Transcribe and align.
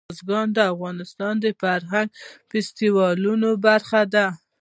بزګان 0.09 0.47
د 0.57 0.59
افغانستان 0.73 1.33
د 1.39 1.45
فرهنګي 1.61 2.13
فستیوالونو 2.49 3.49
برخه 3.65 4.01
ده. 4.13 4.25